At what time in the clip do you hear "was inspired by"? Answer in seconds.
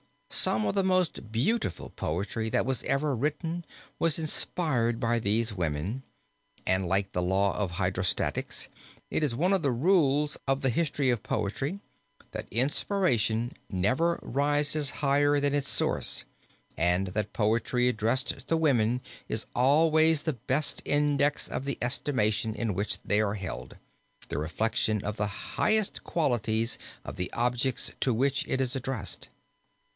3.99-5.19